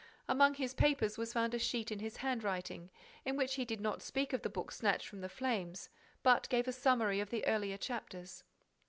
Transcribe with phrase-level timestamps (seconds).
[0.27, 2.89] Among his papers was found a sheet in his handwriting,
[3.23, 5.89] in which he did not speak of the book snatched from the flames,
[6.23, 8.43] but gave a summary of the earlier chapters.